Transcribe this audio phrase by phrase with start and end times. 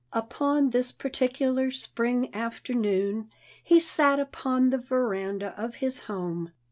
[0.13, 3.29] Upon this particular spring afternoon,
[3.63, 6.49] he sat upon the veranda of his home.